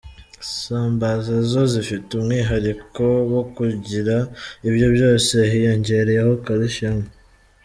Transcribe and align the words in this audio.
Isambaza 0.43 1.33
zo 1.51 1.63
zifite 1.73 2.09
umwihariko 2.19 3.03
wo 3.33 3.41
kugira 3.55 4.15
ibyo 4.67 4.87
byose 4.95 5.35
hiyongereyeho 5.51 6.31
Calcium. 6.47 6.99